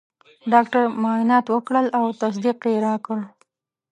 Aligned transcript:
ډاکټر 0.51 0.83
معاینات 1.01 1.45
وکړل 1.49 1.87
او 1.97 2.05
تصدیق 2.21 2.57
یې 2.71 2.77
راکړ. 2.87 3.19